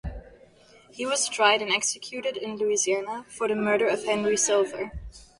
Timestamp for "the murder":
3.47-3.85